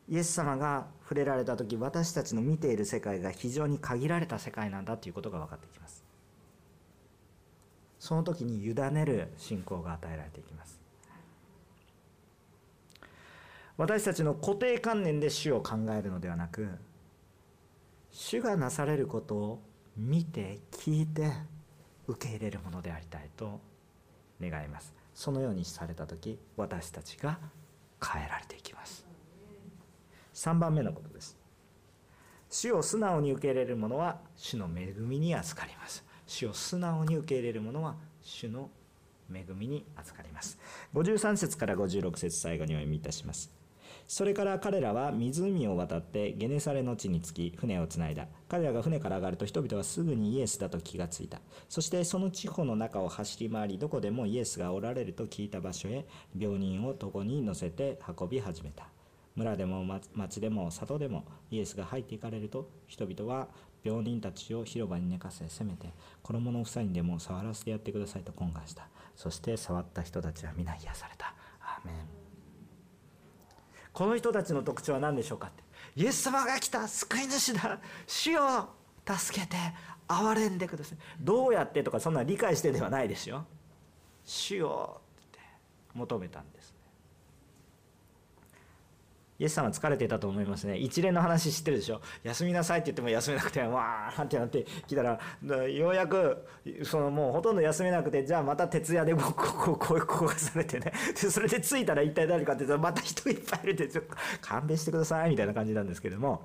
[0.09, 6.03] イエス様が触れられた時私たちの見ている世界が非常に限られた世界なんだということが分かってきます。
[7.99, 10.81] その時に委ねる信仰が与えられていきます。
[13.77, 16.69] 私たちの固定観念で主を考えるのではなく
[18.11, 19.68] 主がなされることを
[19.99, 21.33] 見て聞いて
[22.07, 23.61] 受け入れるものでありたいと
[24.41, 24.95] 願います。
[25.13, 27.39] そのようにされた時私たちが
[28.01, 29.05] 変えられていきます。
[30.35, 31.37] 3番目のことです。
[32.49, 36.05] 主を素直に受け入れる者は主の恵みに預かります。
[36.27, 38.71] 主を素直に受け入れる者は主の
[39.35, 40.59] 恵みに預かります。
[40.95, 43.58] 53節から56節最後にお読みいたします。
[44.09, 48.27] それから彼らは湖を渡ってゲネサレの地に着き船をつないだ。
[48.49, 51.43] 彼らが船から上がると人々はすぐにイエスだと気がついた。
[51.69, 58.89] そしてその地方の中を走り回りどこでもイエスがおられると聞いた場所へ病人を床に乗せて運び始めた。
[59.37, 63.49] 村でも町でも里でもイエスが入っていかれると人々は
[63.85, 65.93] 病人たちを広場に寝かせせめて
[66.23, 68.89] 衣の房にでも触らせてやってくださいと懇願した。
[69.15, 71.35] そして触った人たちは皆癒された。
[71.61, 72.18] アーメン。
[73.99, 75.65] この人たちの特徴は何でしょうかって。
[75.97, 77.81] イエス様が来た救い主だ。
[78.07, 78.69] 主を
[79.05, 79.57] 助けて
[80.07, 80.99] 憐れんでください。
[81.19, 83.45] どうやってとかそんな理解してではないですよ。
[84.25, 85.41] 主をって
[85.95, 86.58] 求めたんです。
[89.39, 90.77] イエス様疲れていたと思いますね。
[90.77, 92.01] 一連の話知ってるでしょ？
[92.25, 95.19] 休みなさいって言っても休めなくてわーってなってきたら
[95.69, 96.45] ようやく
[96.83, 100.93] そのもうほとんど休めなくてじゃあまた徹夜でこう こうこうこうされてね。
[101.15, 106.43] でそれで着いたら一体誰かって言ったらまた人いっぱいいるってちょっと勘弁してくださいみたいな感じなんですけども。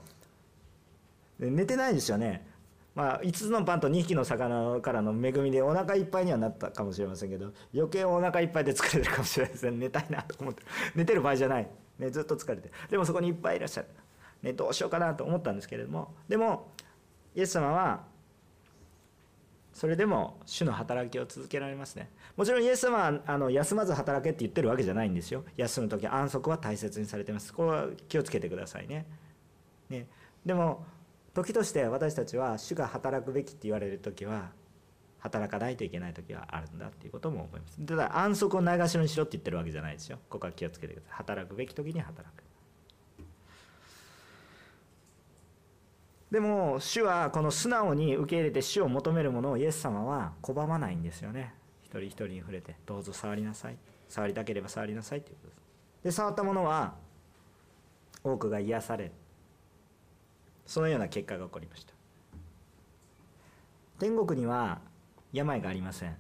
[1.40, 2.48] 寝てないですよね。
[2.96, 9.72] まあ、5つのパンと2匹の魚からの恵みでお腹いっぱいにはなったかもしれませんけど余計お腹いっぱいで疲れてるかもしれないですね。
[9.72, 10.62] 寝たいなと思って。
[10.94, 11.68] 寝てる場合じゃない。
[12.04, 13.88] ね、ずっと疲れてでもそこにいっぱいいらっしゃる、
[14.42, 16.72] ね、どうしようかなと思ったんですけれどもでも
[17.36, 18.04] イエス様は
[19.74, 22.12] それでも主の働きを続けられますね。
[22.38, 25.44] もちろんイエス様はあの休まず働けって言ってるわけじゃないんですよ。
[25.58, 27.52] 休む時安息は大切にされてます。
[27.52, 29.08] ここは気をつけてくださいね。
[29.90, 30.08] ね
[30.46, 30.86] でも
[31.34, 34.52] 時として私たちは主が働くべきって言われる時は
[35.24, 37.80] 働かないといけない時はあるんだっていうことも思います。
[37.80, 40.20] ただ安息をないがしろにしろって言ってるわけじゃないですよ。
[40.30, 41.16] ここは気をつけてください。
[41.16, 42.44] 働くべき時に働く。
[46.30, 51.54] でも主はこの素直に受け入れて主を求めるものをイエス様は拒まないんですよね。
[51.84, 53.78] 一人一人に触れてどうぞ触りなさい。
[54.10, 56.04] 触りたければ触りなさいということです。
[56.04, 56.96] で触ったものは
[58.26, 59.10] 多くが癒され
[60.66, 61.94] そのような結果が起こりました。
[64.00, 64.82] 天国には
[65.34, 66.16] 病がありません。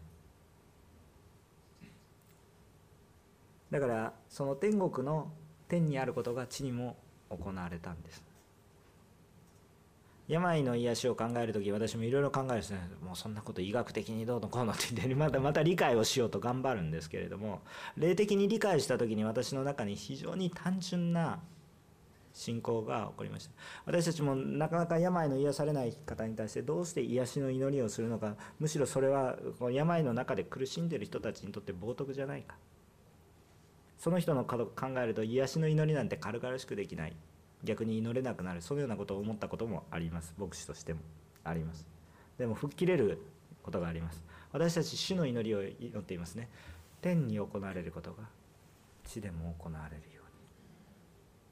[3.71, 5.31] だからその天国の
[5.67, 6.97] 天にあることが地にも
[7.29, 8.33] 行われたんです。
[10.27, 17.61] 病の癒しを考える時私もいろいろ考えるんですねもうそんなこと医学的にどうのこうのって言ってまたまた理解をしようと頑張るんですけれども
[17.97, 21.39] 霊的に理解した時に私の中に非常に単純な
[22.33, 23.51] 信仰が起こりました。
[23.85, 28.35] 私たちもなかなか病の癒されない方に対してどうして癒しの祈りをするのか。
[28.59, 32.55] むしろそれはこの病の中で苦しんでいる人たちにとって冒涜じゃないか。
[33.97, 34.67] その人の考
[34.97, 37.15] えると癒しの祈りなんて軽々しくできない。
[37.63, 38.61] 逆に祈れなくなる。
[38.61, 40.33] そのようなことを思ったこともあります。
[40.37, 40.99] 牧師としても
[41.43, 41.87] あります。
[42.37, 43.21] でも吹っ切れる
[43.61, 44.23] ことがあります。
[44.51, 46.49] 私たち主の祈りを祈っていますね。
[47.01, 48.23] 天に行われることが
[49.05, 50.22] 地でも行われるよ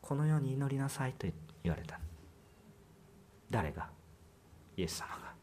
[0.02, 1.28] このように祈りなさいと
[1.64, 2.00] 言われた。
[3.50, 3.90] 誰が？
[4.78, 5.34] イエス様が。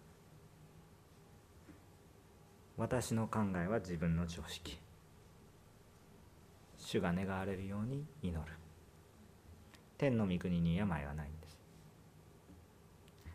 [2.76, 4.78] 私の考えは自分の常識。
[6.76, 8.52] 主が願われるように祈る。
[9.96, 11.59] 天の御国に病はないんです。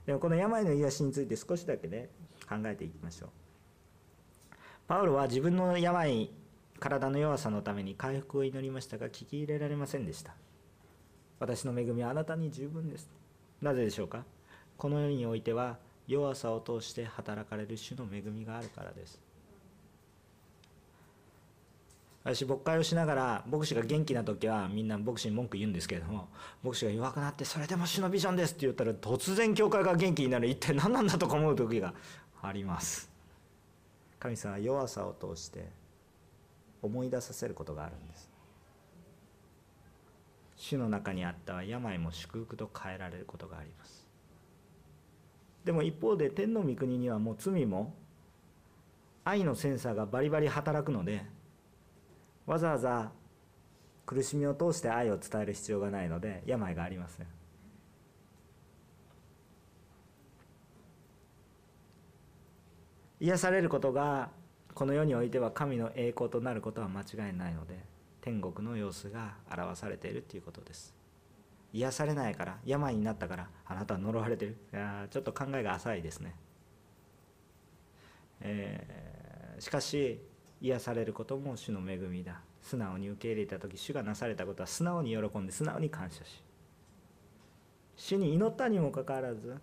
[0.06, 2.10] でもこの病の癒しについて少しだけね
[2.48, 3.30] 考えていきましょう。
[4.88, 6.30] パウロは自分の病
[6.80, 10.36] 体の弱さのために回復を祈りましたが聞き入れられませんでした。
[11.44, 13.10] 私の恵みはあなたに十分です。
[13.62, 14.24] なぜでしょうか？
[14.78, 15.78] この世においては
[16.08, 19.20] 弱さを通して働かれる主の恵みがあるからです。
[22.24, 26.30] 私牧会をしながら牧師が元気な時はみんな牧師に文句言うんですけれども
[26.64, 30.48] 牧師が弱くなってそれでも主のビジョンですって言ったら突然教会が元気になる。
[30.48, 31.94] 一体何なんだとか思う時が
[32.42, 33.12] あります。
[34.18, 35.68] 神様は弱さを通して
[36.82, 38.32] 思い出させることがあるんです。
[40.64, 44.08] 主の中にあった病も祝福と変えられることがあります。
[45.66, 47.94] でも一方で天の御国にはもう罪も
[49.26, 51.26] 愛のセンサーがバリバリ働くので
[52.46, 53.12] わざわざ
[54.06, 57.28] 苦しみを通して愛を伝える必要がないので病がありません。
[63.20, 64.30] 癒されることが
[64.74, 67.93] この世においては神の栄光となることは間違いないので
[68.24, 70.96] 天国の様子が表されているということです。
[71.74, 74.56] 癒されないから病になったからあなたは呪われてる。
[74.72, 76.34] いやちょっと考えが浅いですね、
[78.40, 80.22] えー、しかし
[80.62, 82.40] 癒されることも主の恵みだ。
[82.62, 86.42] 素直に受け入れた時主がなされたことは素直に喜んで素直に感謝し。
[87.98, 89.58] 主に祈ったにもかかわらず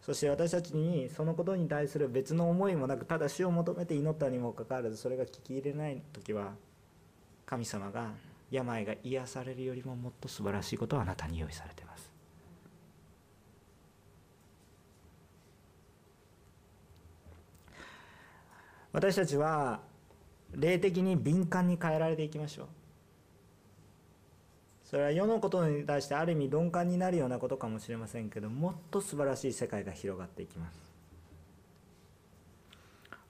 [0.00, 6.54] そして私たちにそのことに対する別の思いもなくただ主を求めて祈ったにもかかわらずそれが聞き入れない時は
[7.46, 8.12] 神様が
[8.50, 12.12] 病が癒されるよりももっと素晴らしいことをあなたに用意されています。
[18.92, 19.80] 私たちは
[20.52, 22.66] 霊的に敏感に変えられていきましょう。
[24.84, 30.83] それは世のことに対してある意味鈍感になるようなことかもしれませんけどもっと素晴らしい世界が広がっていきます。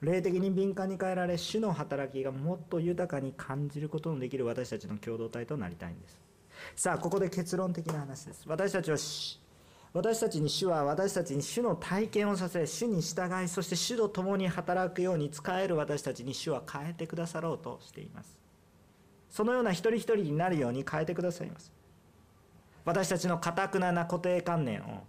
[0.01, 6.19] 霊的に敏感に変えられ主の働きがもっと豊かに感じることのできる私たちの共同体となりたいんです。
[6.75, 8.43] さあここで結論的な話です。
[8.47, 8.97] 私たちは
[9.93, 18.37] 私たちに主は私たちに主の体験をさせ主に従いそして主と共に働くように使える私たちに主は変えてくださろうとしています。
[19.29, 21.71] そのような一人一人になるように変えてくださいます。
[22.83, 25.03] 私たちのかたくなな固定観念を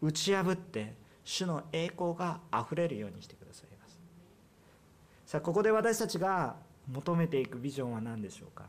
[0.00, 0.94] 打ち破って
[1.24, 3.98] 主の栄光があふれるようにしてくださいます。
[5.26, 6.56] さあここで私たちが
[6.90, 8.64] 求めていくビジョンは何でしょうか？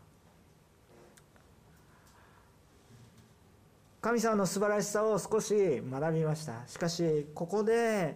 [4.01, 6.61] 神様の素晴らしさを少し学びました。
[6.67, 8.15] しかしここで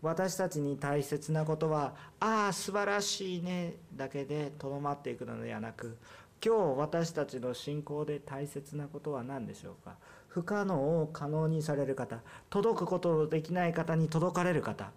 [0.00, 5.98] 私たちに大切なことはああ素晴らしいねだけでとどまっていくのではなく
[6.44, 9.96] 今日私たちの信仰で大切なことは何でしょうか？
[10.36, 12.20] 不可能を可能にされる方
[12.50, 14.92] 届くことのできない方に届かれる方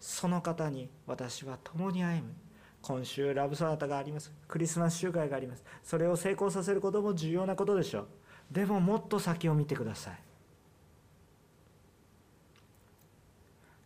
[0.00, 2.34] その方に私は共に歩む。
[2.82, 4.32] 今週ラブソナタがあります。
[4.48, 5.62] クリスマス集会があります。
[5.84, 8.06] それを成功させることも重要なことでしょう。
[8.50, 10.18] でももっと先を見てください。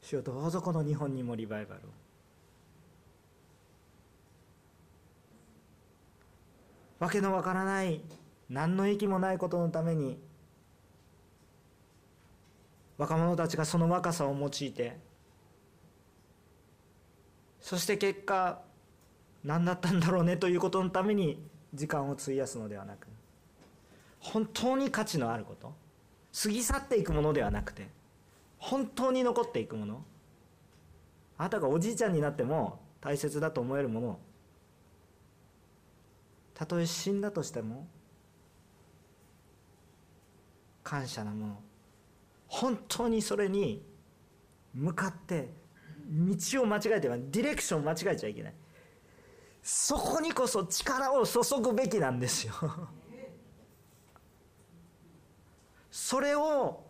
[0.00, 1.84] 主よどうぞこの日本にもリバイバルを。
[7.00, 8.00] わけのわからない
[8.48, 10.16] 何の益もないことのために
[12.98, 15.14] 若者たちがその若さを用いて。
[17.64, 18.60] そして結果
[19.42, 21.42] 何だったんだろうねということのために
[21.72, 23.06] 時間を費やすのではなく
[24.20, 25.72] 本当に価値のあること
[26.42, 27.88] 過ぎ去っていくものではなくて
[28.58, 30.04] 本当に残っていくもの
[31.38, 34.18] あなたがおじいちゃんになっても大切だと思えるもの
[36.52, 37.86] たとえ死んだとしても
[40.82, 41.58] 感謝なもの
[42.60, 43.84] 本当にそれに
[44.72, 45.48] 向かって
[46.08, 48.54] 道を間違えてはディレクションを間違えちゃいけない。
[49.60, 52.52] そこにこそ力を注ぐべきなんですよ。
[55.90, 56.84] それを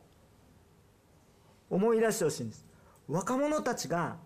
[1.71, 2.67] 思い出してほしいんです。
[3.09, 4.19] 若者たちが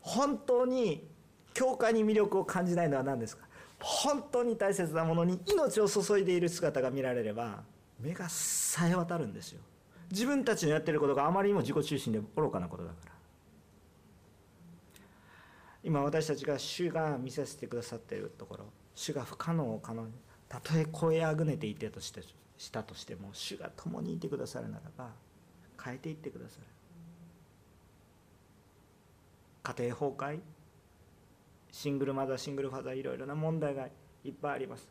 [0.00, 1.08] 本当に
[1.54, 3.46] 教会に魅力を感じないのは何ですか？
[3.78, 7.62] 本当に大切なものに命を注いでいる姿が見られれば
[8.02, 9.60] 目がさえ渡るんですよ。
[10.10, 13.12] 自分たちのやってることがあまりにも自己中心で愚かなことだから。
[15.84, 20.12] 今私たちが主が見させてくださっているところ主が不可能を可能に
[20.48, 22.22] たとえ声あぐねていてとして
[22.56, 25.10] したとしても主が共にいてくださるならば
[25.82, 26.66] 変えていってくださる。
[29.64, 30.40] 家庭崩壊
[31.70, 33.88] シングルマザーシングルファザーいろいろな問題が
[34.24, 34.88] いっぱいあります。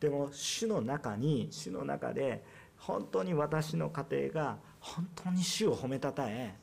[0.00, 2.44] でも主の中に主の中で
[2.76, 6.54] 本当に私の家庭が本当に主を褒めたたえ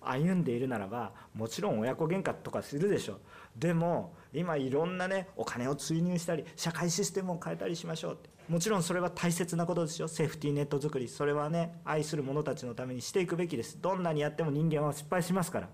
[0.00, 3.20] 歩んでいるならばもちろん親子喧嘩とかするでしょう。
[3.56, 8.30] でも今いろんなねお金を追入したり社会システムを変えたりしましょうって。
[8.48, 10.08] もちろんそれは大切なことですよ。
[10.08, 11.06] セーフティーネット作り。
[11.06, 13.80] それはね愛する者たちのためにしていくべきです。
[13.80, 15.68] どんなにやっても人間は失敗しますから。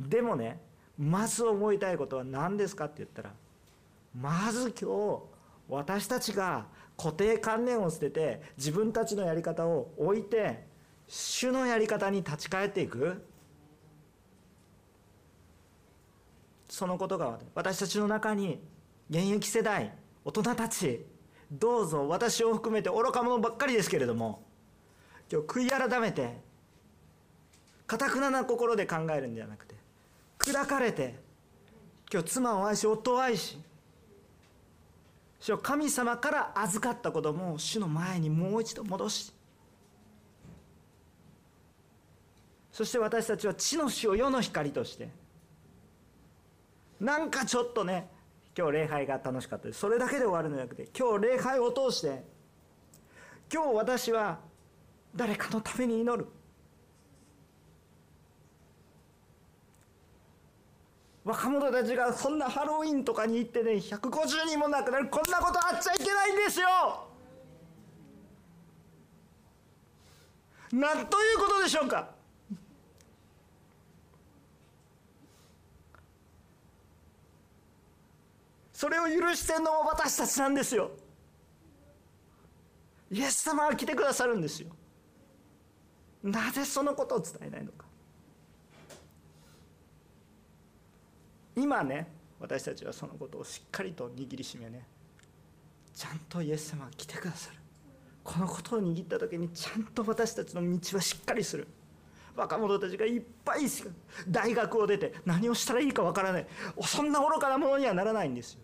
[0.00, 0.60] でもね
[0.96, 3.32] まず思いたいことは何ですかって言ったら
[4.14, 5.35] まず今日
[5.68, 10.66] 私たちが固定観念を捨てて自分たちのやり方を置いて
[11.08, 13.22] 主のやり方に立ち返っていく。
[16.68, 18.60] そのことが私たちの中に
[19.08, 19.94] 現役世代
[20.24, 21.06] 大人たち
[21.50, 24.42] どうぞ私を含めて愚か者ばっかりですけれども
[25.32, 26.38] 今日悔い改めて
[27.86, 29.74] かたくなな心で考えるんじゃなくて
[30.38, 31.14] 砕かれて
[32.12, 33.58] 今日妻を愛し夫を愛し
[35.46, 39.32] 主は神様から預かった子供を主の前にもう一度戻し。
[42.72, 45.08] そして私たちは地の死を世の光として。
[46.98, 48.10] なんかちょっとね
[48.58, 49.78] 今日礼拝が楽しかったです。
[49.78, 52.24] それだけで終わるのではなくて今日礼拝を通して
[53.52, 54.40] 今日私は
[55.14, 56.26] 誰かのために祈る。
[61.26, 66.68] 若者たちがそんなハロウィンとかに行ってね150人も亡くなるこんなことあっちゃいけないんですよ。
[70.72, 72.14] なんということでしょうか。
[78.72, 80.92] それを許してるのも私たちなんですよ。
[83.10, 84.68] イエス様は来てくださるんですよ。
[86.22, 87.75] なぜそのことを伝えないのか。
[91.56, 92.06] 今ね
[92.38, 94.86] 私たちはそのことをしっかりと握りしめね
[95.94, 97.56] ちゃんとイエス様が来てくださる。
[98.22, 101.66] このことを握った時にちゃんと私たちの道はしっかりする。
[102.36, 103.62] 若者たちがいっぱい
[104.28, 106.46] 大学を出て何をしたらいいかわからない。
[106.84, 108.60] そんな愚かなものにはならないんですよ。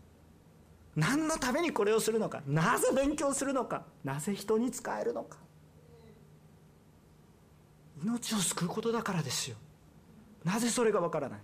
[0.94, 2.42] 何のためにこれをするのか。
[2.46, 3.84] なぜ勉強するのか。
[4.04, 5.38] なぜ人に使えるのか。
[8.04, 9.56] 命を救うことだからですよ。
[10.44, 11.40] なぜそれがわからない。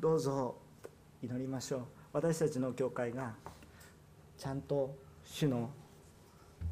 [0.00, 0.54] どうぞ
[1.20, 1.80] 祈りましょう。
[2.12, 3.34] 私たちの教会が
[4.36, 4.94] ちゃんと
[5.24, 5.70] 主の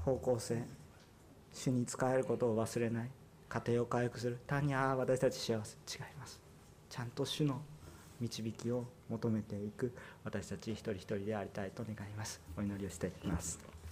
[0.05, 0.63] 方向性
[1.53, 3.11] 主に使えることを忘れない
[3.49, 6.41] 家庭を回復する単にああ私たち幸せ違います。
[6.89, 7.61] ちゃんと主の
[8.21, 12.41] 導きを求めていく私たち一人一人でありたいと願います。
[12.57, 13.59] お祈りをしていきます。